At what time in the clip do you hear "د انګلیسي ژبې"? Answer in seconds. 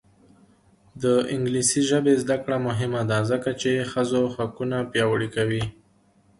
1.03-2.13